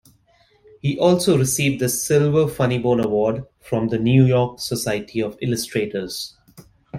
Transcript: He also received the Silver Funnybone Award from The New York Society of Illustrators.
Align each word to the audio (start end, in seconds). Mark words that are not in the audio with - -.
He 0.81 0.97
also 0.97 1.37
received 1.37 1.79
the 1.79 1.87
Silver 1.87 2.51
Funnybone 2.51 3.05
Award 3.05 3.45
from 3.59 3.89
The 3.89 3.99
New 3.99 4.25
York 4.25 4.59
Society 4.59 5.19
of 5.21 5.37
Illustrators. 5.43 6.35